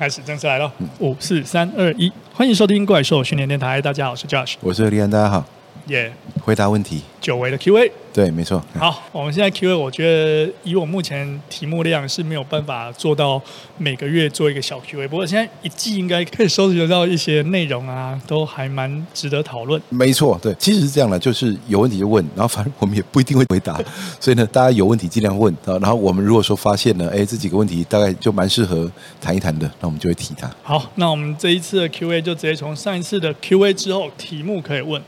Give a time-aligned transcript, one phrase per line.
[0.00, 3.82] 开始正式来了，五四三二一，欢迎收听怪兽训练电台。
[3.82, 5.44] 大家好，我是 Josh，我是李安，大家好。
[5.90, 8.62] 耶，yeah, 回答问题，久违的 Q&A，对，没错。
[8.78, 13.40] 好，我们现在 Q&A，我觉得以我目前题目量是没有办法做到
[13.76, 19.80] 每个月做一个小 Q&A，不过现在一季应该可以收集得到一些内容啊，都还蛮值得讨论。
[19.88, 23.78] 没错，对，其实是这样的，就是有问题就问，然后反正我们也不一定会回答，
[24.20, 25.76] 所以呢，大家有问题尽量问啊。
[25.80, 30.50] 然后我们如果说发现呢，哎，这几个问题大概就蛮适合谈一谈的，那我们就会提它。
[30.62, 35.00] 好，那我们这一次的 Q&A 就直接从上一次的 Q&A 之后题目可以问。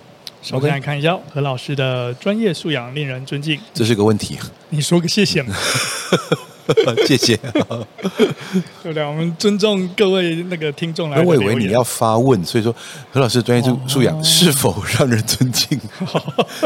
[0.43, 4.37] 首先来看一下何老师的专业素养令人尊敬，这是个问题。
[4.71, 5.55] 你说个谢谢嘛？
[7.07, 7.37] 谢谢，
[8.83, 9.05] 对不对？
[9.05, 11.21] 我们尊重各位那个听众来。
[11.23, 12.75] 我以为你要发问，所以说
[13.13, 15.79] 何老师专业素素养是否 让人尊敬？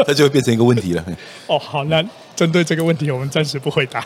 [0.07, 1.05] 那就会变成一个问题了。
[1.47, 2.03] 哦，好，那
[2.35, 4.03] 针对这个问题，我们暂时不回答。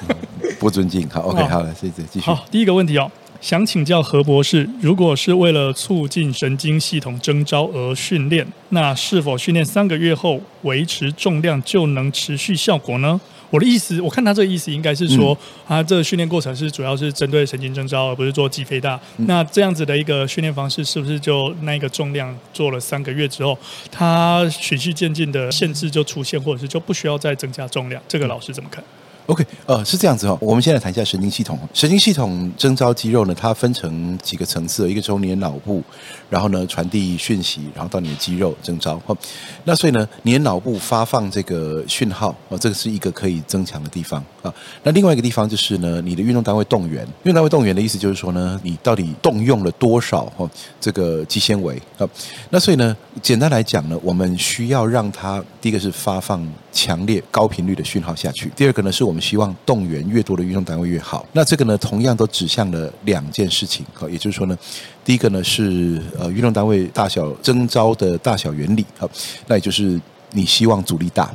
[0.59, 2.25] 不尊敬，好，OK，好了，谢谢，继续。
[2.25, 3.09] 好，第一个问题哦。
[3.41, 13.19] 想请教何博士，如果是为了促进神经系统征召而训练，那是否训练三个月后维持重量就能持续效果呢？
[13.49, 15.35] 我的意思，我看他这个意思应该是说，
[15.67, 18.97] 他这个训练过程是主要是针对神经征召，而不是做肌肥大。
[19.17, 23.57] 那这样子的一个训练方式，是不是就那个重量做了三个月之后，
[23.91, 28.01] 它循序渐进的限制就出现，或者是就不需要再增加重量？
[28.07, 28.81] 这个老师怎么看
[29.27, 30.37] ？OK，呃，是这样子哈。
[30.41, 31.57] 我们先来谈一下神经系统。
[31.73, 35.81] 神经系统征召肌肉呢，它分成几个层次，一个从你的脑部，
[36.29, 38.97] 然后呢传递讯息，然后到你的肌肉征召。
[39.05, 39.15] 哈，
[39.63, 44.53] 那所以呢，你的脑部发放这个讯号，哦，这个是一个可以增强的地方啊。
[44.83, 47.07] 那另外一个地方就是呢，你的运动单位动员。
[47.23, 50.49] 运动单位动员的意思就是说呢，你到底动用了多少哈
[50.79, 52.07] 这个肌纤维啊？
[52.49, 61.25] 那所以呢，简单来讲呢，我们需要让它第一个是发放强烈高频率的讯号下去，第二个呢是我们希望动员越多的运动单位越好。
[61.33, 63.85] 那这个呢，同样都指向了两件事情。
[63.93, 64.57] 好，也就是说呢，
[65.03, 68.85] 第一个呢是呃运动单位大小征召的大小原理。
[68.97, 69.09] 好，
[69.47, 69.99] 那也就是
[70.31, 71.29] 你希望阻力大。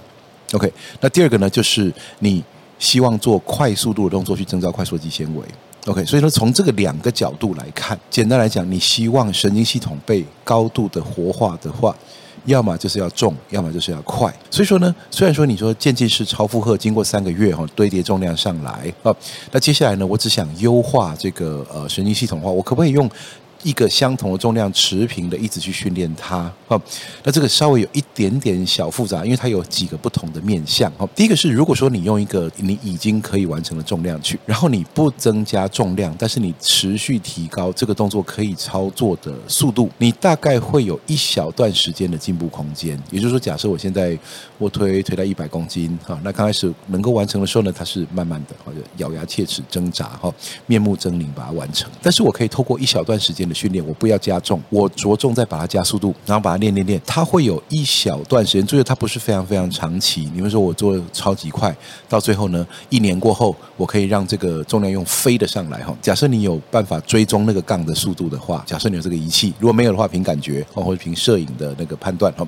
[0.53, 2.43] OK，那第二个呢就是你
[2.79, 5.45] 希望做快速度的动作去征招快速肌纤维。
[5.87, 11.95] OK，所以说从这个两个角度来看，简单来讲，你希望神经系统被高度的活化的话。
[12.47, 14.35] 要么就是要重，要么就是要快。
[14.51, 19.15] 所以说呢，虽然说你说渐进式超负荷经过三个月哈堆叠重量上来啊，
[19.53, 23.09] 那接下来呢，我只想优化这个呃神经系统的话，我可不可以用？
[23.67, 26.81] 一个相同的重量持平的一直去训练它，好，
[27.25, 30.91] 那这个稍微有一点点小复杂，因为它有几个不同的面向。
[30.97, 42.97] 好，第一个是如果说你用一个你已经可以完成的重量去，然后你不增加重量，但是你持续提高这个动作可以操作的速度，你大概会有一小段时间的进步空间。
[43.11, 44.17] 也就是说，假设我现在
[44.59, 50.33] 卧推推到一百公斤，哈，那刚开始能够完成的时候呢，它是慢慢的，或者咬牙切齿挣扎，哈，
[50.67, 51.91] 面目狰狞把它完成。
[52.01, 60.31] 但是我可以透过一小段时间的训练，我不要加重，我着重再把它加速度，然后把它练练练，它会有一小段时间，注意它不是非常非常长期。
[60.35, 61.75] 你们说我做超级快，
[62.09, 65.97] 到最后呢，一年过后，我可以让这个重量用飞的上来哈。
[66.03, 72.47] 假设你有办法追踪那个杠的速度的话，假设你有这个仪器，如果没有的话，凭感觉哦或者凭摄影的那个判断哈。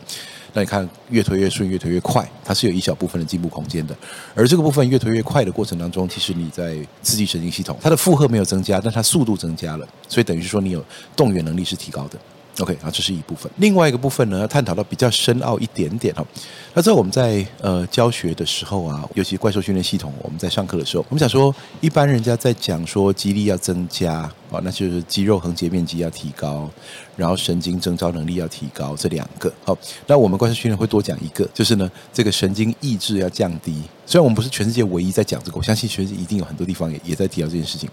[0.52, 3.96] 那你看，越推越顺，越推越快，它是有一小部分的进步空间的。
[4.34, 12.18] 而这个部分越推越快的过程当中，其实你在刺激神经系统，它的负荷没有增加，但它速度增加了，所以等于是说你有动员能力是提高的。
[12.60, 13.48] OK，啊，这是一部分。
[13.58, 16.26] 另外一个部分呢，要探讨到比较深奥一点点哈。
[16.74, 26.70] 那在我们在呃教学的时候啊，尤其怪兽训练系统，我们在上课的时候，我们想说，一般人家在讲说肌力要增加啊，那就是肌肉横截面积要提高，
[27.16, 29.76] 然后神经征召能力要提高，这两个好。
[30.06, 33.82] 那我们怪兽训练会多讲一个，就是呢，这个神经抑制要降低。
[34.06, 37.88] 虽然我们不是全世界唯一在讲这个，我相信全世界一定有很多地方也也在提到这件事情。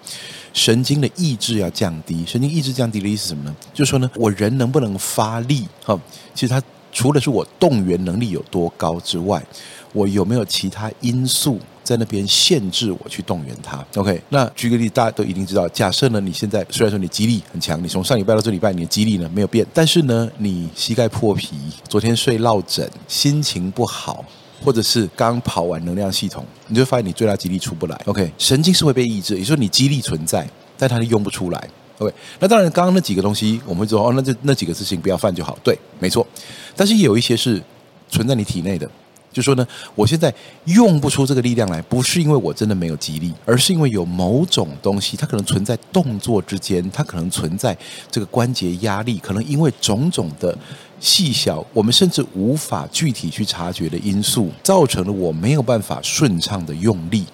[0.53, 3.55] 神经的抑制要降低，神经抑制降低的意思是什么呢？
[3.73, 5.67] 就是说呢，我人能不能发力？
[5.83, 5.99] 哈，
[6.33, 6.61] 其实它
[6.93, 9.43] 除了是我动员能力有多高之外，
[9.95, 21.55] 我有没有其他因素在那边限制我去动员它？OK，那举个例子，大家都一定知道，假设呢，你现在虽然说你肌力很强，你从上礼拜到这礼拜你的肌力呢没有变，但是呢，你膝盖破皮，
[21.87, 24.23] 昨天睡落枕，心情不好。
[24.63, 28.01] 或者是刚跑完能量系统，你就发现你最大肌力出不来。
[28.05, 30.47] OK，神经是会被抑制，也就是说你肌力存在，
[30.77, 31.69] 但它用不出来。
[31.99, 35.59] OK，那当然刚刚那几个东西，我们会说哦，那这那几个事情不要犯就好。
[35.61, 36.25] 对，没错。
[36.75, 37.61] 但是也有一些是
[38.09, 38.89] 存在你体内的，
[39.35, 40.33] 就说呢，我现在
[40.63, 47.77] 用不出这个力量来，不是因为我真的没有肌力，而是因为有某种东西，它可能存在动作之间，它可能存在
[48.09, 50.57] 这个关节压力，可能因为种种的。
[51.01, 57.25] 细小，我们甚至无法具体去察觉的因素，造成了我没有办法顺畅的用力，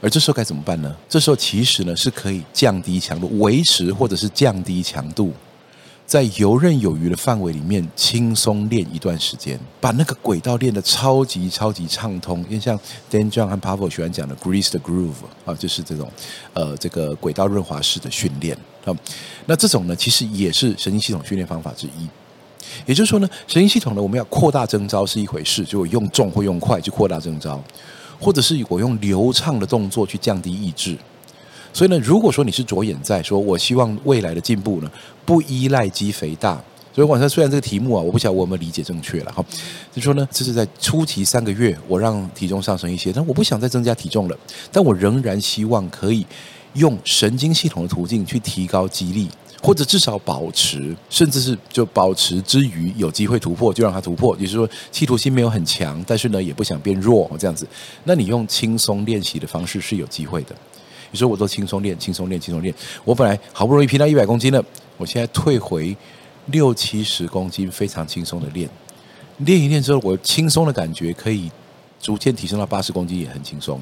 [0.00, 0.94] 而这时候该怎么办呢？
[1.08, 5.32] 这时候其实呢是可以降低强度，维持或者是降低强度。
[6.06, 12.40] 在游刃有余的范围里面，轻松练一段时间，把那个轨道练得超级超级畅通。
[12.48, 12.78] 因为像
[13.10, 15.14] Dan John 和 Pavel 喜欢讲的 “grease the groove”
[15.46, 16.10] 啊，就是这种
[16.52, 18.94] 呃这个轨道润滑式的训练啊。
[19.46, 22.06] 那这种呢，其实也是神经系统训练方法之一。
[22.86, 27.62] 也就是说呢，神经系统呢，我们要扩大征招是一回事，就用重或用快去扩大征招，
[28.20, 30.96] 或者是我用流畅的动作去降低意志。
[31.74, 34.90] 所以呢，如果说你是着眼在说，我希望未来的进步呢，
[35.26, 36.62] 不依赖肌肥大。
[36.94, 39.44] 所以晚上虽然这个题目啊，我不晓得我有没有理解正确了哈。
[39.92, 44.38] 就说呢，这是在初期三个月，我让体重上升一些，但我不想再增加体重了，
[44.70, 46.24] 但我仍然希望可以
[46.74, 49.28] 用神经系统的途径去提高肌力，
[49.60, 54.36] 或者至少保持，甚至是就保持之余有机会突破，就让它突破。
[54.36, 57.66] 也就是说，企图心没有很强，但是呢，也不想变弱这样子。
[58.04, 60.54] 那你用轻松练习的方式是有机会的。
[61.14, 62.74] 你说我都轻松练，轻松练，轻松练。
[63.04, 64.60] 我本来好不容易拼到一百公斤了，
[64.96, 65.96] 我现在退回
[66.46, 68.68] 六七十公斤，非常轻松的练。
[69.38, 71.48] 练一练之后，我轻松的感觉可以
[72.00, 73.80] 逐渐提升到八十公斤，也很轻松。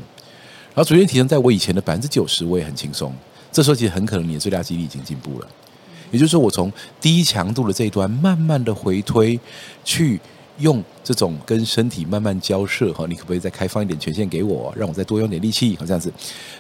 [0.75, 3.11] 然后逐渐提升在我以前的百分之九十，我也很轻松。
[3.51, 5.49] 这时候其实很可能你的最大肌力已经进步了。
[6.11, 6.71] 也就是说，我从
[7.01, 9.41] 低强度的这一端慢慢的回推
[9.83, 10.21] 去。
[10.59, 15.77] 用这种跟身体慢慢交涉哈，你可不可以再开放一点权限给我，让我再多用点力气？
[15.77, 16.13] 好，这样子，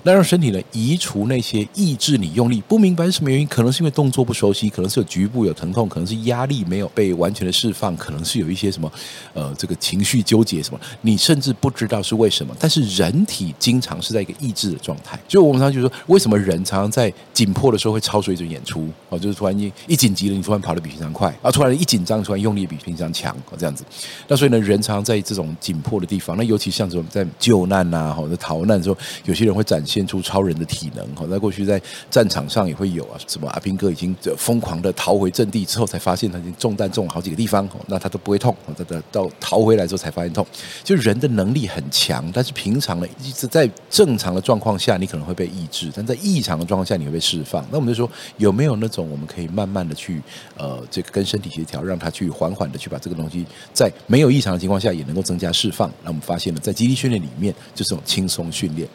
[0.02, 8.92] 那让身体呢移除那些抑制你用力，不明白是什么原因，可能是因为动作不熟悉，可能是有局部有疼痛，可能是压力没有被完全的释放，可能是有一些什么
[9.34, 12.54] 呃这个情绪纠结什么，你甚至不知道是为什么。
[12.58, 18.88] 但是人体经常是在一个抑制的状态，就我们常常就说，为什么人常常在紧迫的时候会超水准演出？
[19.08, 23.84] 哦，就是突然一一紧急了，你突然跑得比平常快，啊，突然一紧张，突然用力比平常强，哦，这样子。
[24.32, 28.96] 那所以呢，人常在这种紧迫的地方，那尤其像这种在救难呐，或者逃难的时候，
[29.26, 31.06] 有些人会展现出超人的体能。
[31.14, 31.78] 哈，在过去在
[32.10, 38.56] 战场上也会有啊，什么阿兵哥已经疯狂的逃回阵地之后，才发现他已经中弹中了好几个地方，那他都不会痛。
[38.74, 40.46] 他到到逃回来之后才发现痛。
[40.82, 47.62] 就人的能力很强，但是平常呢，一直在正常的状况下，你可能会被抑制；但在异常的状况下，你会被释放。
[47.70, 50.22] 那我们就说，有没有那种我们可以慢慢的去
[50.56, 53.44] 呃，这个跟身体协调，让他去缓缓的去把这个东西
[53.74, 53.92] 在。
[54.06, 55.90] 没有异常的情况下，也能够增加释放。
[56.02, 58.88] 那我们发现了，在肌力训练里面，就是这种轻松训练。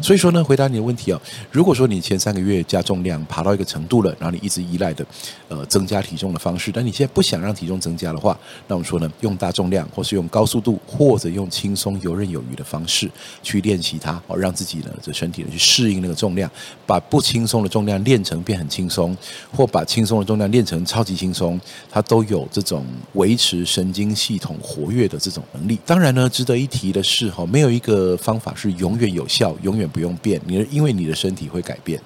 [0.00, 1.20] 所以说呢，回答你的问题啊，
[1.50, 5.06] 如果说你前三个月加重量爬到一个程度了，然后你一直依赖的
[5.48, 13.10] 呃增加体重的方式，但你现在不想让体重增加的话，那我们说呢，用大重量，或是用高速度，或者用轻松游刃有余的方式
[13.42, 16.50] 去练习它，哦，让自己呢这身体呢去适应那个重量，
[16.86, 19.16] 把不轻松的重量练成变很轻松，
[19.54, 30.40] 或把轻松的重量练成超级轻松，它都有这种维持神经系统活跃的这种能力，当然呢，值得一提的是哈，没有一个方法是永远有效，永远不用变。
[30.46, 32.00] 你的因为你的身体会改变。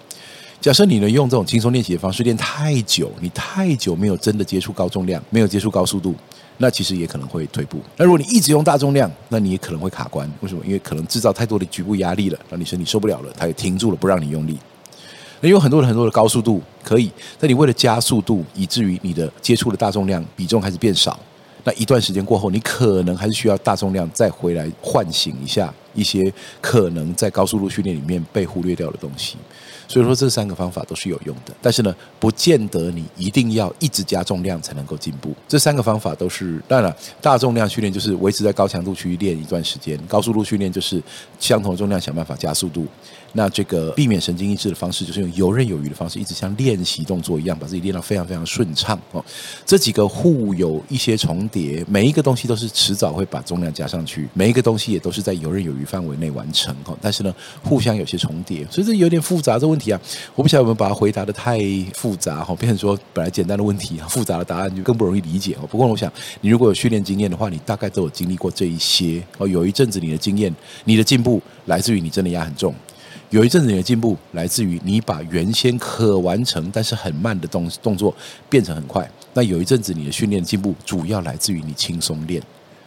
[0.60, 6.12] 假设你能用这种轻松练习的方式练太久，你太久没有真的接触高重量，没有接触高速度，
[6.58, 7.78] 那其实也可能会退步。
[7.96, 10.28] 那如果你一直用大重量，那你也可能会卡关。
[10.40, 10.64] 为什么？
[10.66, 14.58] 因为可能制造太多的局部压力了，让你身体受不了了，它也停住了，不让你用力。
[15.40, 21.20] 那有很多的很多的高速度可以，但你为了加速度，以至于你的接触的大重量比重开始变少。
[21.66, 29.36] 那一段时间过后，你可能还是需要大重量再回来唤醒一下一些可能在高速度训练里面被忽略掉的东西。
[29.88, 35.32] 所以说这三个方法都是有用的，但是呢，不见得你一定要一直加重量才能够进步。
[35.46, 41.00] 这三个方法都是，当然了，大重量训练就是维持在高强度区练一段时间，高速度训练就是
[41.38, 42.84] 相同的重量想办法加速度。
[43.32, 49.24] 那这个避免神经抑制的方式，就是用游刃有余的方式，一直像练习动作一样，把自己练到非常非常顺畅哦。
[49.64, 56.94] 这几个互有一些重叠，每一个东西都是迟早会把重量加上去，每一个东西也都是在游刃有余范围内完成哈。
[57.00, 59.58] 但是呢，互相有些重叠，所以这有点复杂。
[59.58, 60.00] 这问题啊，
[60.34, 61.58] 我不晓得我们把它回答得太
[61.94, 65.66] 复杂哈，变成说本来简单的问题，复杂的答案就更不容易理解哦。
[65.70, 69.46] 不过我想，你如果有训练经验的话，你大概都有经历过这一些哦。
[69.46, 72.74] 有一阵子你的经验，你的进步来自于你真的压很重。
[73.30, 78.14] 有一阵子你的进步来自于你把原先可完成但是很慢的动动作
[78.48, 79.08] 变成很快。
[79.34, 82.40] 那有一阵子你的训练进步主要来自于你轻松练。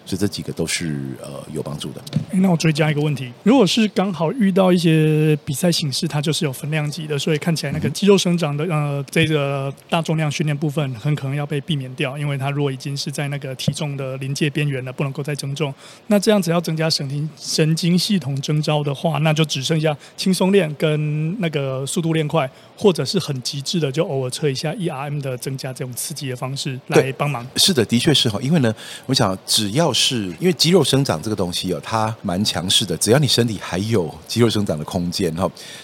[0.10, 2.02] 所以这几个都是呃有帮助的。
[2.32, 15.72] 那我追加一个问题：如果是刚好遇到一些比赛形式，它就是有分量级的，所以看起来那个肌肉生长的呃这个大重量训练部分很可能要被避免掉，因为它如果已经是在那个体重的临界边缘了，不能够再增重。
[16.08, 27.46] 那这样子要增加神经神经系统征召的话，那就只剩下轻松练跟那个速度练快，或者是很极致的，就偶尔测一下 ERM 的增加这种刺激的方式来帮忙。
[27.58, 28.74] 是的，的确是哈，因为呢，
[29.06, 35.42] 我想只要是是因为肌肉生长这个东西哦，它蛮强势的，只要你身体还有肌肉生长的空间哈，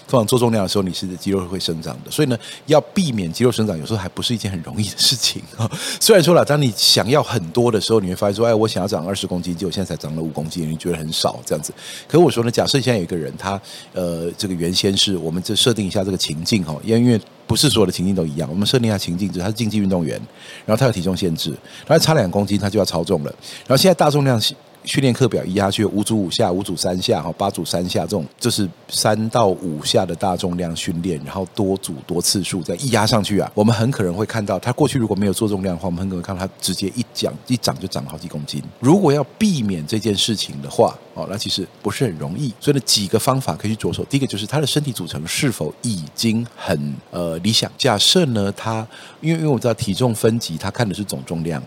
[0.08, 5.70] 通常做重量的时候你是肌肉会生长的，所以呢，要避免肌肉生长有时候还不是一件很容易的事情哈。
[6.00, 11.70] 虽然说了，当你想要很多的时候，你会发现说，哎，我想要长二十公斤，结果现在才长了五公斤，你觉得很少这样子。
[12.08, 13.60] 可我说呢，假设现在有一个人，他
[13.92, 17.20] 呃，这个原先是我们这设定一下这个情境哈，因为。
[17.46, 20.20] 不是所有的情境都一样，我们设定一下情境，就是他是竞技运动员，
[20.64, 21.50] 然后他有体重限制，
[21.86, 23.30] 然后差两公斤他就要超重了，
[23.66, 24.40] 然后现在大重量
[24.86, 38.62] 训练课表一压去五组五下，五组三下，哈，八组三下，这种就是三到五下的大重量训练，然后多组多次数，再一压上去啊，我们很可能会看到他过去如果没有做重量的话，我们很可能看到他直接一涨一涨就涨好几公斤。
[38.78, 42.54] 如果要避免这件事情的话，哦，那其实不是很容易。
[42.60, 44.04] 所以呢，几个方法可以去着手。
[44.04, 47.68] 第一个就是他的身体组成是否已经很呃理想。
[47.76, 48.86] 假设呢，他
[49.20, 51.60] 因为因为我知道体重分级，他看的是总重量。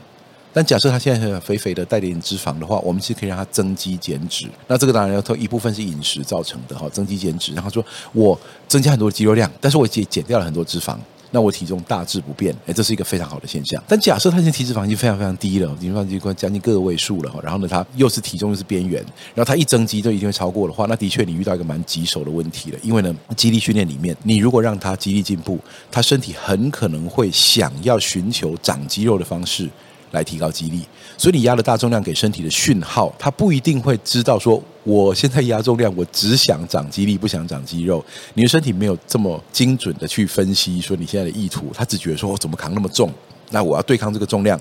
[0.52, 4.48] 但假设他现在很肥肥的，带点脂肪的话，我们是可以让他增肌减脂。
[4.68, 7.54] 那这个当然要一部分是饮食造成的哈，增肌减脂。
[7.54, 10.98] 然后说我增加很多肌肉量，但是我也减掉了很多脂肪，
[11.32, 13.82] 那我体重大致不变，哎，这是一个非常好的现象。
[13.88, 19.04] 但假设他现在体脂肪已经非常非常低了，体脂肪已经将近个位数了哈，然后呢，他又是体重又是边缘，
[19.36, 22.80] 然后他一增肌就一定会超过的话，那的确你遇到一个蛮棘手的问题了。
[22.82, 25.60] 因为呢，肌力训练里面，你如果让他肌力进步，
[25.92, 29.70] 他身体很可能会想要寻求长肌肉的方式。
[30.12, 30.82] 来提高肌力，
[31.18, 38.04] 所以你压了大重量给身体的讯号，它不一定会知道说，我现在压重量，我只想长肌力，不想长肌肉。
[38.34, 43.12] 你的身体没有这么精准的去分析说你现在的意图，他只觉得说我怎么扛那么重，
[43.52, 44.60] 那我要对抗这个重量。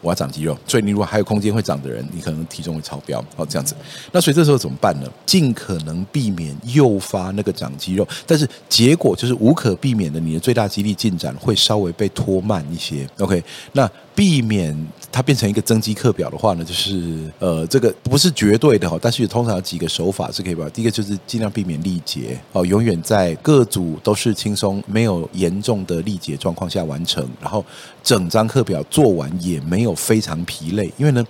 [0.00, 3.72] 我要长肌肉，所以你如果还有空间会长的人，你可能体重会超标哦，这样子。
[4.10, 5.08] 那所以这时候怎么办呢？
[5.24, 13.08] 尽可能避免诱发那个长肌肉，但是结果就是无可避免的，你的最大肌力进展会稍微被拖慢一些。
[13.20, 13.40] OK，
[13.74, 14.76] 那避免
[15.10, 20.68] 它变成一个增肌课表的话呢，就是呃，这个不是绝对的哈，但是通常有几个手法是可以把。
[20.68, 27.64] 第一个就是尽量避免力竭哦，永远在各组都是轻松、没有严重的力竭状况下完成，然后
[28.02, 29.92] 整张课表做完也没有。
[30.02, 31.24] 非常疲累，因为呢，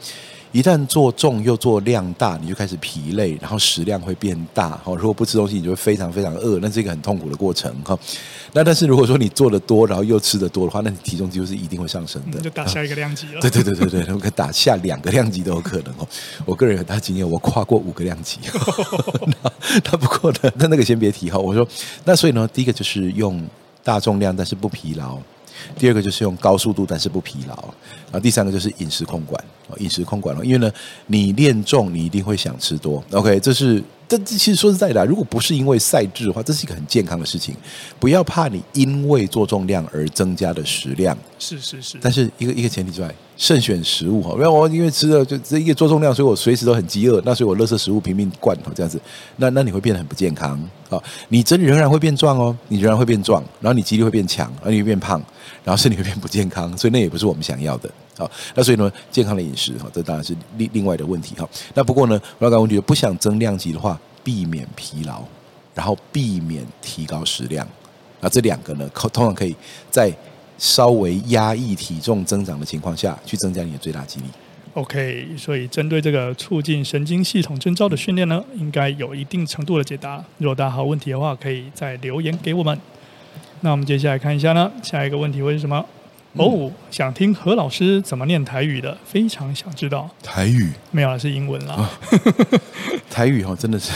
[0.53, 4.71] 一旦做重又做量大，你就开始疲累，然后食量会变大。
[4.85, 7.75] 哈，如果不吃东西，你就会非常非常饿，那是一个很痛苦的过程。
[7.83, 7.99] 哈，
[8.53, 12.39] 那但是如果说你做的多，然后又吃的多的话，那你体重就是一定会上升的。
[12.41, 13.41] 就打下一个量级了。
[13.41, 16.07] 对对对对对，我可以打下两个量级都有可能哦。
[16.45, 18.39] 我个人有大经验，我跨过五个量级。
[19.43, 19.53] 那
[19.91, 21.39] 那不过呢，那那个先别提哈。
[21.39, 21.67] 我说，
[22.05, 23.43] 那所以呢，第一个就是用
[23.83, 25.19] 大重量，但是不疲劳。
[25.79, 27.55] 第二个就是用高速度，但是不疲劳。
[28.07, 29.43] 然后第三个就是饮食控管，
[29.79, 30.45] 饮食控管了。
[30.45, 30.71] 因为呢，
[31.07, 33.03] 你练重，你一定会想吃多。
[33.13, 33.83] OK，这是。
[34.09, 37.55] 但其实说实在的，如果不是因为赛制的话，这是一个很健康的事情。
[37.99, 41.17] 不要怕你因为做重量而增加的食量。
[41.39, 41.97] 是是是。
[41.99, 44.35] 但是一个一个前提之外，慎选食物哈。
[44.35, 49.01] 不要我因为吃了就这一个做重量，所以我随时都很饥饿，那所以我垃圾食物拼命灌哈这样子，
[49.37, 51.03] 那那你会变得很不健康啊。
[51.31, 55.23] 你真仍然会变壮哦，你仍然会变壮，然后你肌力会变强，然后你会变胖，
[55.65, 57.91] 然后身体会变不健康，所以那也不是我们想要的。
[58.17, 61.49] 好，那所以呢，健康的饮食哈，这当然是另另外的问题哈。
[61.75, 65.23] 那不过呢，我要讲问题，不想增量级的话，避免疲劳，
[65.75, 67.67] 然后避免提高食量，
[68.21, 69.57] 那这两个呢，可通常可以
[69.91, 70.13] 在
[70.59, 74.27] 稍微压抑体重增长的情况下去增加你的最大肌力。
[74.75, 80.23] OK，所以针对这个促进神经系统征兆的训练呢，应该有一定程度的解答。
[80.39, 82.79] 如果大家还有问题的话，可以再留言给我们。
[83.61, 85.85] 那我们接下来看一下呢，下一个问题会是什么？
[86.35, 90.09] 哦，oh, 想听何老师怎么念台语的，非常想知道。
[90.23, 91.91] 台语没有了，是英文啦。
[93.11, 93.93] 台语哈，真的是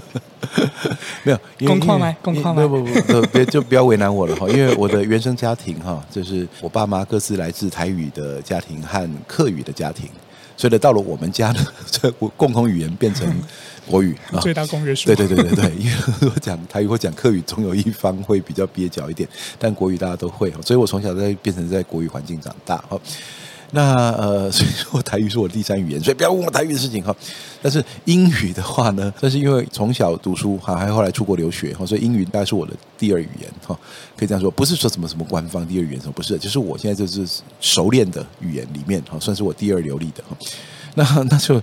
[1.24, 1.40] 没有。
[1.66, 2.14] 公矿吗？
[2.20, 2.66] 公矿吗？
[2.66, 10.08] 不不不， 别就不要为难我了哈，因为我的原生家庭哈，就是我爸妈各自来自台语的家庭和客语的家庭。
[10.54, 13.26] 所以呢，到了我们家呢，这共同语言变成
[13.86, 15.06] 国语啊，最大公约数。
[15.06, 15.92] 对对对对对，因为
[16.34, 22.82] 我讲台语或讲客语，总有一方会比较蹩脚一点，但国语大家都会，所以我从小在变成在国语环境长大。
[23.74, 27.14] 那呃， 所以说台语是我第三语言，所以不要问我台语的事情哈。
[27.62, 33.74] 但是英语的话呢，但是因为从小读书哈，还后来出国留学哈，所以英语大概是我的第二语言哈。
[34.14, 37.26] 可以这样说，不是说什么什么官方第二语言什么，不是，就是我现在就是
[37.60, 40.36] 熟练的语言里面哈，算是我第二流利的哈。
[40.94, 41.60] 那 那就。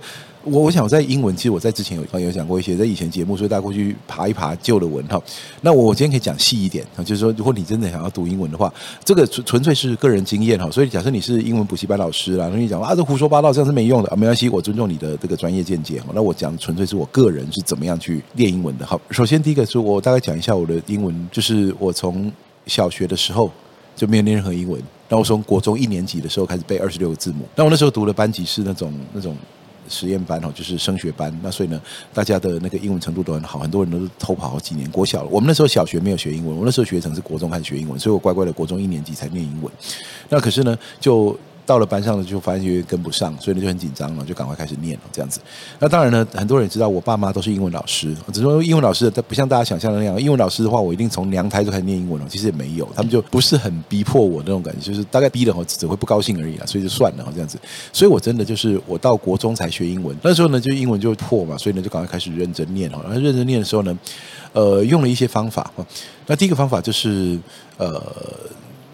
[0.52, 5.22] 我我想在英文，其实我在之前有有讲过一些，在以前节目，所以大家过去爬一爬旧的文哈。
[5.62, 10.70] 那我今天可以讲细一点啊，就是说，如果你真的想要读英文的话，这个纯纯粹是个人经验哈。
[10.72, 16.08] 所以假设你是英文补习班老师啦，那你讲啊，这胡说八道，这样是没用的啊，没关系，我尊重你的这个专业见解哈。
[16.14, 18.86] 那我讲纯粹是我个人是怎么样去练英文的。
[18.86, 22.32] 好，首先第一个是我大概讲一下我的英文，就是我从
[22.66, 23.52] 小学的时候
[23.96, 24.82] 就没有练任何英文。
[25.12, 27.44] 那我从国中一年级的时候开始背二十六个字母。
[27.56, 29.36] 那我那时候读的班级是那种那种
[29.90, 31.38] 实验班哦，就是升学班。
[31.44, 31.82] 那所以呢，
[32.14, 34.90] 大家的那个英文程度都很好，很多人都是偷跑好几年。
[34.92, 39.74] 国小我们那时候小学没有学英文，我那时候学成是国中开始学英文，所以我乖乖的国中一年级才念英文。
[40.30, 41.38] 那可是呢，就。
[41.70, 45.40] 到了班上呢，就发现有点跟不上，所以呢就很紧张了，就赶快开始念了这样子。
[45.78, 50.20] 那当然呢，很多人也知道我爸妈都是英文老师，只是说英文老师，他不像大家想象的那样。
[50.20, 57.60] 英文老师的话，我一定从娘胎就开始念英文了，其实也没有，他们就不是很逼迫我那种感觉，就是大概逼的话只会不高兴而已啦，所以就算了这样子。
[57.94, 62.98] 所以我真的就是我到国中才学英文，那时候呢就英文就破嘛，所以呢就赶快开始认真念哦。
[63.04, 63.96] 然后认真念的时候呢，
[64.54, 65.72] 呃，用了一些方法。
[66.26, 67.38] 那第一个方法就是
[67.78, 68.02] 呃。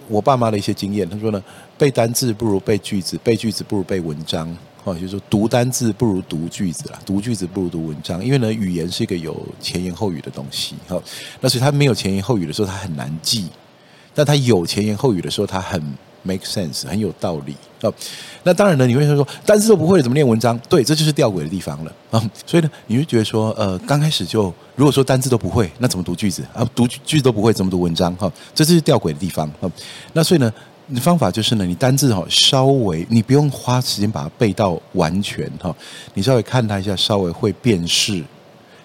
[0.08, 1.44] 我爸妈的一些经验，他说呢，
[1.78, 4.50] 背单字不如背句子，背句子不如背文章，
[4.84, 11.02] 哦，就是说读单字不如读句子啦，读句子不如读文章，因为呢，语言是一个有前言后语的东西，哈，
[11.42, 13.50] 那所以他没有前言后语的时候，他很难记，
[14.14, 15.82] 但他有前言后语的时候，他很。
[16.28, 17.94] make sense 很有道理啊，
[18.42, 20.60] 那当然呢，你会说说单字都不会怎么念文章？
[20.68, 22.32] 对，这就是吊诡的地方了啊。
[22.48, 26.68] 所以呢，你会觉得说，呃，刚开始就如果说单字都不会，那怎么读句子啊？
[26.74, 28.12] 读句子都不会，怎么读文章？
[28.16, 29.72] 哈，这就是吊诡的地方啊。
[30.14, 30.52] 那所以呢，
[31.00, 35.76] 方法就是呢，你单字哈稍微，你不用花时间把它背到完全哈，
[36.14, 38.24] 你稍微看它一下，稍微会辨识。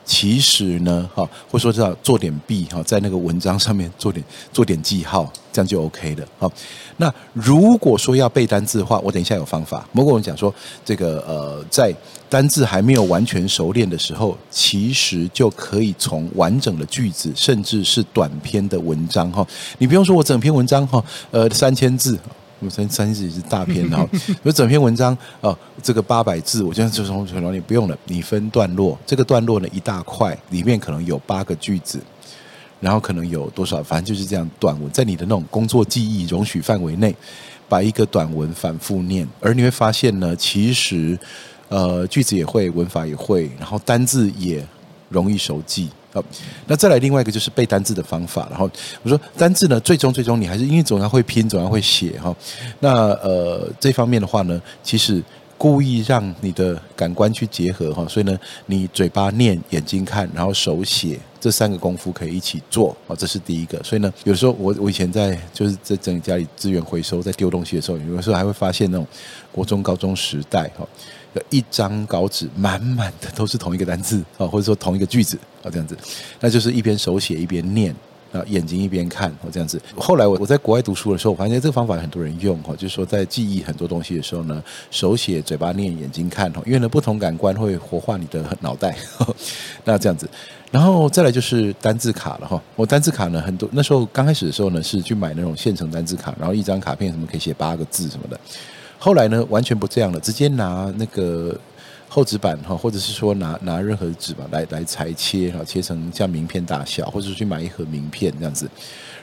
[0.02, 6.26] 其实呢，哈，或者说这样做点笔哈，在那个文章上面做点做点记号，这样就 OK 了。
[6.36, 6.50] 好，
[6.96, 9.86] 那如果说要背单字的话，我等一下有方法。
[9.92, 10.52] 如果我们讲说
[10.84, 11.94] 这个呃，在
[12.30, 19.46] 单字还没有完全熟练的时候，其实就可以从完整的句子，甚至是短篇的文章哈，
[19.76, 22.18] 你不用说我整篇文章哈，呃，三千字。
[22.68, 24.06] 三三千字是大篇哈，
[24.42, 27.96] 有整篇文章哦，这个八百字，我觉得就从很容易，不用了。
[28.04, 31.98] 你分段落，这个段落呢一大块，里面可能有八个句子，
[32.78, 37.16] 然后可能有多少，反正就是这样短文，在你的那种工作记忆容许范围内，
[37.66, 41.18] 把一个短文反复念，而你会发现呢，其实
[41.70, 44.62] 呃句子也会，文法也会，然后单字也
[45.08, 45.88] 容易熟记。
[46.12, 46.20] 好，
[46.66, 48.48] 那再来另外一个就是背单字的方法。
[48.50, 48.68] 然后
[49.04, 52.34] 我说单字呢，最终最终你还是因为总要会拼，总要会写哈。
[52.80, 55.22] 那呃这方面的话呢，其实
[55.56, 63.14] 故意让你的感官去结合哈，所以呢，你嘴巴念，眼睛看，然后手写，这三个功夫可以一起做啊。
[63.16, 63.80] 这是第一个。
[63.84, 69.06] 所以呢，有时候我我以前在就是在整理家里资源回收，在丢东西的时候，有时候还会发现那种
[69.52, 70.84] 国中高中时代哈。
[71.34, 75.96] 有一张稿纸满满的都是同一个单字啊，或者说同一个句子啊，这样子，
[76.40, 77.94] 那就是一边手写一边念
[78.32, 79.80] 啊，眼睛一边看哦，这样子。
[79.96, 88.96] 后来我我在国外读书的时候，我发现这个方法很多人用哈，就是说在记忆很多东西的时候呢，手写、嘴巴念、眼睛看哈，因为呢不同感官会活化你的脑袋。
[89.84, 90.28] 那这样子，
[90.70, 92.60] 然后再来就是单字卡了哈。
[92.76, 98.38] 我单字卡呢很多，那时候刚开始的时候呢是去买那种现成单字卡，然后一张卡片什么可以写八个字什么的。
[99.02, 101.58] 后来呢，完全不这样了，直接拿那个
[102.06, 108.68] 厚纸板哈，或者是说拿拿任何纸吧来来裁切哈，切成像名片大小，或者是去买一盒名片这样子，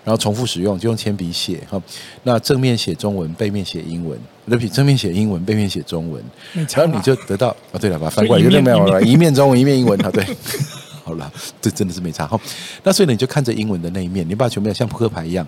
[0.04, 1.80] 然后重复使用，就用铅笔写哈。
[2.24, 10.26] 那正面写中文，背面写英文，对不起，正面写英文，背面写中文，然后你就得到啊，对了，把它翻过来，有点没有了，一面中文，一面英文，好对，
[11.06, 12.40] 好了，这真的是没差哈。
[12.82, 15.46] 那所以呢，你就看着英文的那一面，你把它全部像扑克牌一样，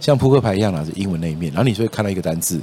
[0.00, 2.58] 像扑克牌一样拿着英文那一面，然后你就会看到一个单字。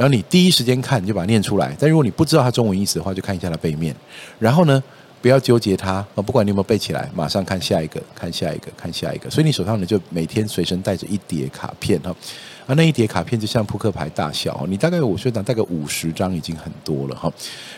[0.00, 1.76] 然后你第一时间看，你就把它念出来。
[1.78, 3.94] 但如果你不知道它中文意思的话，就看一下它背面。
[4.38, 4.82] 然后呢，
[5.20, 9.28] 不要纠结它啊，不管你有没有背起来，马上看下一个，看下一个，看下一个。
[9.28, 12.16] 所以你手上呢，就每天随身带着一叠卡片哈。
[12.74, 17.32] 那一叠卡片就像扑克牌大小，你大概我说讲大概五十张已经很多了哈。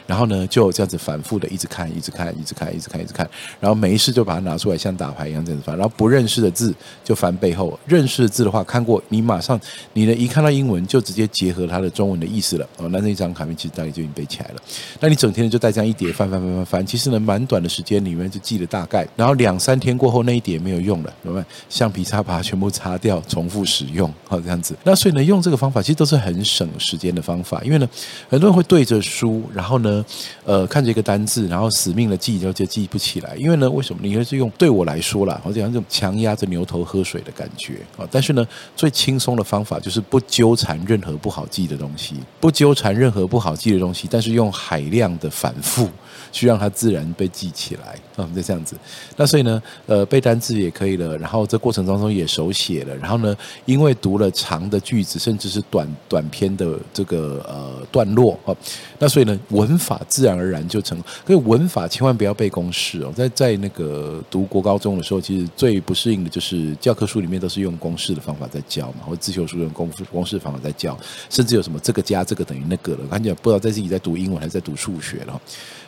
[0.07, 3.29] 然后呢，就这样子反复的一直看，一直看，一直看，一直看，一直看。
[3.61, 5.77] 然后没事就把它拿出来，像打牌一样这样子翻。
[5.77, 6.75] 然后不认识的字
[7.05, 9.59] 就翻背后，认识的字的话看过，你马上
[9.93, 12.69] 你呢一看到英文就直接结合它的中文的意思了。
[12.79, 14.57] 哦，那那一张卡片其实大概就已经背起来了。
[15.01, 19.07] 那你整天就带这样一叠翻翻翻翻翻，其实呢蛮短的时间里面就记了大概。
[19.17, 21.47] 然后两三天过后那一叠没有用了，怎么办？
[21.69, 24.75] 橡皮擦把它全部擦掉，重复使用，好这样子。
[24.85, 27.89] 那所以呢，用这个方法其实都是很省时间的方法，因为呢，
[28.29, 30.05] 很多人会对着书，然后呢，
[30.45, 33.35] 呃，看着一个单字，然后死命的记，然后就记不起来。
[33.37, 34.01] 因为呢，为什么？
[34.03, 38.07] 你会是用对我来说啦，好像这种强压着牛头喝水的感觉啊。
[38.11, 45.89] 但是呢，最轻松的方法就是不纠缠任何不好记的东西，不纠缠任何不好记的东西，但是用海量的反复
[46.31, 47.23] 去让它自然被。
[47.23, 48.75] 被记起来啊，就这样子。
[49.17, 58.57] 那所以呢，呃，背单字也可以了，然后这过程当中也手写了，然后呢，因为读了长的句子，甚至是短短篇的这个呃段落啊，
[58.99, 60.99] 那所以呢，文法自然而然就成。
[61.27, 75.41] 所以文法千万不要背公式哦，在在那个读国高中的时候，其实最不适应的就是教科书里面都是用公式的方法在教嘛，或自修书用公公式方法在教，甚至有什么这个加这个等于那个了，感觉不知道在自己在读英文还是在读数学了。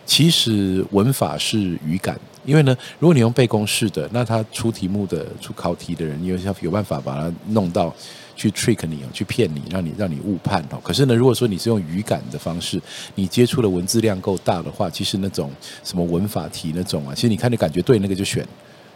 [0.06, 7.94] 其实文法是语感，因为呢，如果你用背公式的，那他出题目的、出考题的人，你有有办法把它弄到
[8.36, 10.78] 去 trick 你哦，去骗你，让你让你误判哦。
[10.82, 12.80] 可是呢，如果说你是用语感的方式，
[13.14, 15.50] 你接触的文字量够大的话，其实那种
[15.82, 18.46] 什么文法题那种啊，其实你看你感觉对那个就选，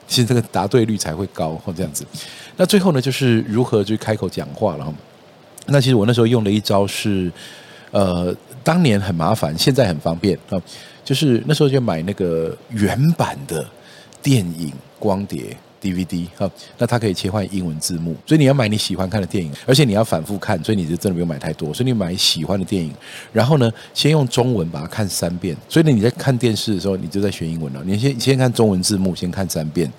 [0.07, 1.73] 其实这个答对率才会高或。
[1.73, 2.05] 这样子，
[2.57, 4.95] 那最后呢，就是如何去开口讲话了。
[5.67, 7.31] 那其实我那时候用的一招是，
[7.91, 10.61] 呃，当年很麻烦，现在很方便啊。
[11.09, 13.67] 就是那时候就买那个原版的
[14.23, 22.93] 电影光碟 DVD 哈，那它可以切换英文字幕，所以你要买你喜欢看的电影，而且你要反复看，所以你就真的不用买太多，所以你买喜欢的电影，
[23.33, 29.91] 然后呢，先用中文把它看三遍，所以呢，你在看电视的时候，你就在学英文了，你先先看中文字幕，先看三遍。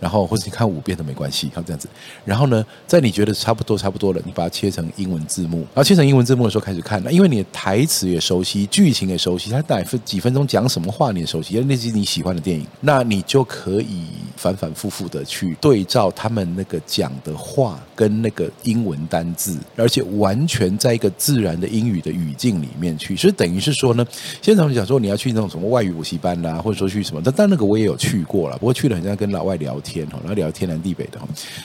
[0.00, 1.88] 然后或者你看五遍都没关系，好这样子。
[2.24, 5.58] 然后呢，在你觉得差不多差不多了，你把它切成英文字幕。
[5.58, 14.04] 然后切成英文字幕的时候开始看，那因为你的台词也熟悉，剧情也熟悉，它大概分几分钟讲什么话你也熟悉，因为那是你喜欢的电影，那你就可以
[14.36, 23.16] 反反复复的去对照他们那个讲的话跟那个英文单字，而且完全在一个自然的英语的语境里面去。
[23.16, 24.06] 所以等于是说呢，
[24.40, 29.87] 现在我们讲说你要去那种什么外语补习班啦、啊，或者说去什么，但但那个我也有去过了，不过去了很像跟老外聊天。
[29.88, 31.18] 天哈，然后聊天南地北的，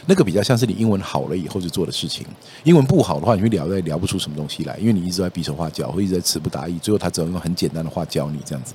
[0.05, 2.25] 那个比较像是你英文好了以后就做的事情。
[2.63, 8.73] 英文不好的话，你会聊也聊不出什么东西来，因为你一直在比手画脚，或一直在词不达意，最后他只能用很简单的话教你这样子。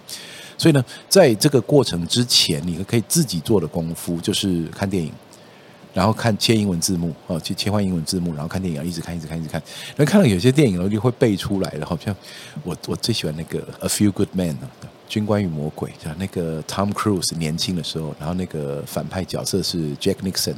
[0.59, 5.13] 所以呢，在这个过程之前，你可以自己做的功夫就是看电影，
[5.95, 9.63] 然后看切英文字幕啊，切切换英文字幕，然后看电影，一直看，一直看，一直看。
[9.97, 12.15] 然后看到有些电影呢，就会背出来了，好像
[12.65, 14.53] 我我最喜欢那个《A Few Good Men》
[15.09, 20.55] 军官与魔鬼，像那个 Tom Cruise 年轻的时候，然后那个反派角色是 Jack Nixon，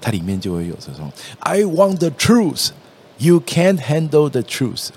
[0.00, 2.70] 它里面就会有这种 I want the truth,
[3.18, 4.88] you can't handle the truth，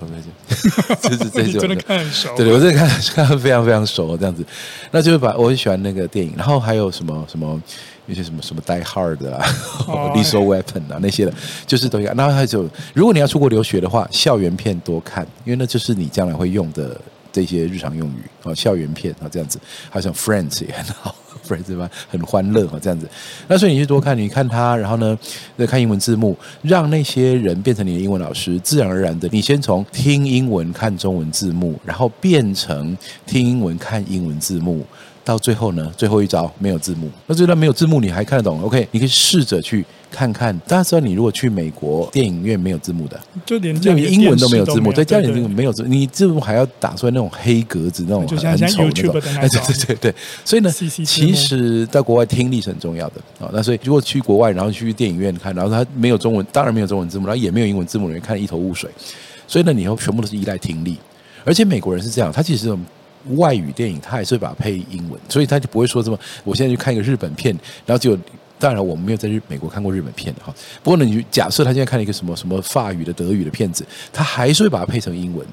[1.02, 4.42] 就 是这种，真的看很熟，对，我真的看看非常非常熟这样子，
[4.90, 7.62] 那就是把我很喜欢那个电影，然后还有什么什么
[8.06, 9.46] 有些什么什么 Die Hard 啊、
[9.86, 11.34] oh, Lethal Weapon 啊那些的，
[11.66, 12.10] 就是都有。
[12.14, 16.98] 然后还有，如果你要出国留学的话，校园片多看，因为那就是你将来会用的。
[17.34, 19.58] 这些日常用语啊，校园片啊，这样子，
[19.90, 21.12] 好像 Friends 也很好，
[21.44, 23.10] Friends 吧，很欢乐啊，这样子。
[23.48, 25.18] 那所以你去多看，你看他，然后呢，
[25.58, 34.86] 再看英文字幕，让那些人变成你的英文老师，自然而然的，你先从听英文看中文字幕，然后变成听英文看英文字幕。
[35.24, 37.10] 到最后呢，最后一招没有字幕。
[37.26, 40.56] 那这段没有字幕，你还看得懂？OK，你可以试着去看看。
[40.68, 49.20] 大家知道，你如果去美国电影院没有字幕的，就连就连英文都没有字幕，在家里这个没有字，你字幕还要打出来那种黑格子那种很丑那种。
[49.40, 50.14] 哎， 对对对对。
[50.44, 53.48] 所以呢，其实在国外听力是很重要的啊。
[53.50, 58.90] 那所以如果去国外，然后去电影院看，然后他没有中文，当然没有中文字幕，然后也没有英文字幕，你看一头雾水。
[59.48, 60.98] 所以呢，你以后全部都是依赖听力。
[61.46, 62.76] 而且美国人是这样，他其实。
[63.36, 66.18] 外语电影他还是会把它配英文，所以他就不会说这么。
[66.44, 67.56] 我现在去看一个日本片，
[67.86, 68.18] 然后就
[68.58, 70.54] 当然我们没有在日美国看过日本片哈。
[70.82, 75.46] 不过呢，你假设他现在看了一个什么什么法语的、德语的片子，他还是会把它配成英文。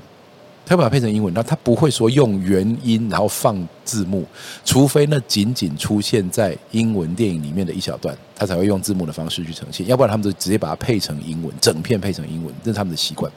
[0.63, 4.25] 他会把它配成英文，那他不会说用原音然后放字幕，
[4.63, 9.85] 除非那仅仅出现在英文电影里面的一小段，他才会用字幕的方式去呈现。
[9.87, 13.29] 要不然他们就直接把它配成英文，整片配成英文，这是他们的习惯。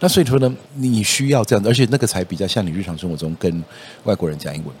[0.00, 3.64] 那所以说呢，你需要这样的，而且那个才比较像你日常生活中跟
[4.04, 4.74] 外国人讲英文。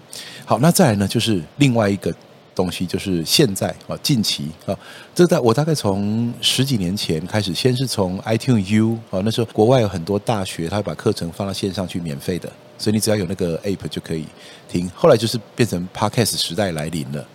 [0.44, 2.14] 好，那再来呢，就是另外一个
[2.54, 4.76] 东西，就是现在啊，近期啊，
[5.14, 14.24] 这在我大概从十几年前开始，先是从 iTunes U 啊，那时候国外有很多大学，他会把课程放到线上去免费的，所以你只要有那个 App 就可以
[14.68, 14.90] 听。
[14.94, 17.26] 后来就是变成 Podcast 时代来临了。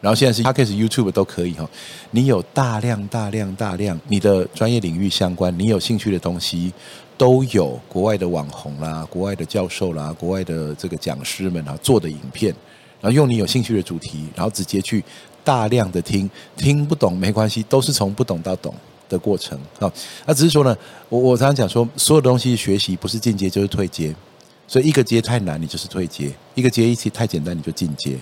[0.00, 1.68] 然后现在是 Podcast、YouTube 都可以哈，
[2.10, 6.72] 你有大量、大量、大量你的专业领域相关、你有兴趣的东西，
[7.22, 12.52] 都有国外的网红啦、国外的教授啦、国外的这个讲师们啊做的影片，
[13.00, 15.04] 然后用你有兴趣的主题，然后直接去
[15.44, 18.74] 大量的听，听不懂没关系，都是从不懂到懂
[19.08, 19.88] 的过程啊。
[20.26, 20.76] 那只是说呢，
[21.08, 24.12] 我我常常讲说，所有东西学习不是进阶就是退阶，
[24.66, 28.18] 所以一个阶太难，你就是退阶；一个阶一起太简单，你就进阶。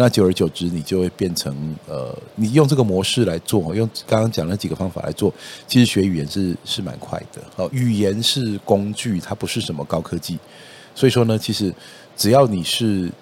[0.00, 5.30] 那久而久之，你就会变成呃，你用这个模式来做，用刚刚讲那几个方法来做，
[5.66, 7.42] 其实学语言是是蛮快的。
[7.56, 10.38] 哦，语言是工具，它不是什么高科技。
[10.94, 11.70] 所以说呢，其实
[12.16, 13.12] 只要你是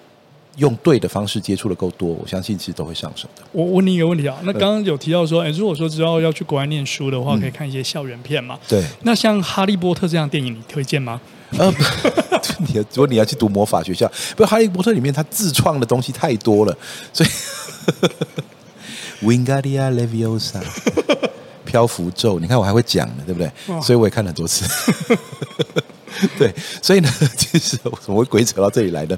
[0.57, 3.43] 用对的方式接触的够多，我相信其实都会上手的。
[3.51, 8.59] 我问你一个问题啊，那刚刚有提到说，哎，如果说知道要去国外念书的话，可以看一些校园片嘛？
[8.67, 8.83] 对。
[9.03, 11.21] 那像《哈利波特》这样电影，你推荐吗？
[11.57, 11.73] 呃，
[12.67, 16.77] 你如果你要去读魔法学校，不，《哈利波特》里面他自创的东西太多了，
[17.13, 17.29] 所以。
[19.21, 20.61] Wingardium Leviosa，
[21.69, 23.51] 漂浮咒，你看我还会讲呢，对不对？
[23.79, 24.65] 所以我也看了很多次。
[26.37, 29.17] 对，所以呢，其实怎么会鬼扯到这里来的？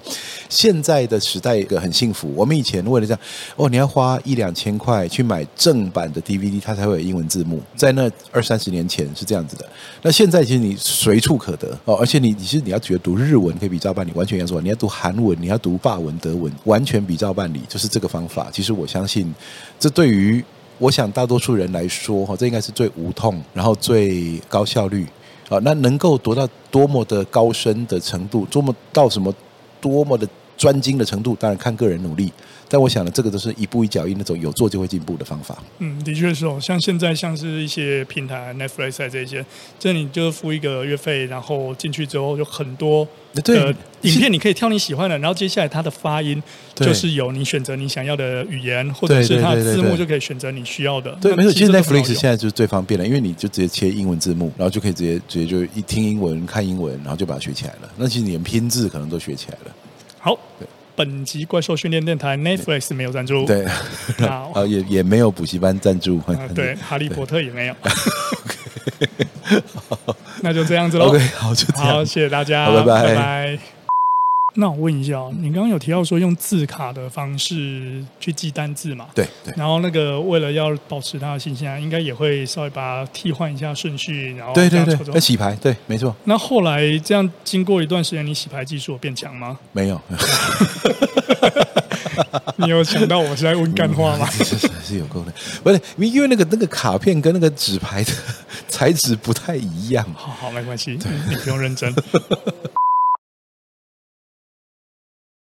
[0.50, 2.32] 现在的时代一个很幸福。
[2.36, 3.20] 我们以前为了这样，
[3.56, 7.60] 哦，你要花一两千块去买正版的 DVD，它才会有英文字幕。
[7.76, 9.68] 在那二三十年前是这样子的。
[10.04, 18.50] 那现在其实你随处可得哦，而且你你其实你要觉得读日文可以比照办理，完全一样说，你要读韩文，你要读法文、德文，完全比照办理，就是这个方法。
[18.52, 19.34] 其实我相信，
[19.80, 20.44] 这对于
[20.82, 25.06] 我想大多数人来说，哈，这应该是最无痛，然后最高效率。
[25.48, 29.32] 啊，那能够读到多么的高深的程度，多么到什么
[29.80, 32.34] 多么的专精的程度，当然看个人努力。
[32.71, 35.62] 但我想呢，这个都是一步一脚印那种有做就会进步的方法。
[35.79, 36.57] 嗯，的确是哦。
[36.62, 39.45] 像现在像是一些平台，Netflix 这些，
[39.77, 43.05] 这你就付一个月费，然后进去之后有很多
[43.45, 46.41] 呃影片，你可以挑你喜欢的，然后接下来它的发音
[46.73, 51.12] 就是有你选择你想要的语言，或者是它的字幕就可以选择你需要的。
[51.21, 51.51] 对，没错。
[51.51, 57.91] 其实 Netflix 现在就是最方便了，因为你就直接切英文字幕，然后就可以直接直接就一听英文看英文，然后就把它学起来了。
[57.97, 59.75] 那其实你连拼字可能都学起来了。
[60.17, 60.39] 好。
[60.57, 60.65] 对。
[60.95, 63.65] 本集怪兽训练电台 Netflix 没有赞助，对，
[64.25, 67.75] 啊 也也没有补习班赞助， 啊，对，哈利波特也没有，
[70.41, 71.08] 那就这样子喽。
[71.08, 73.04] OK，好，就这样，好，谢谢大家，拜拜。
[73.04, 73.81] 拜拜。
[74.56, 79.08] 那我问一下，你刚刚有提到说用字卡的方式去记单字嘛？
[79.16, 79.54] 对对。
[79.56, 86.14] 然后那个为了要保持它的新鲜，应该也会稍微把它替换一下顺序，然后对对对，要洗牌，对，没错。
[86.26, 89.58] 那后来这样经过一段时间，你洗牌技术有变强吗？
[89.72, 90.02] 没有。
[92.58, 94.30] 你有想到我是在问干话吗？
[94.30, 95.34] 是是是有够的，
[95.64, 98.12] 不是因为那个那个卡片跟那个纸牌的
[98.68, 100.06] 材质不太一样。
[100.14, 101.94] 好好，没关系，你不用认真。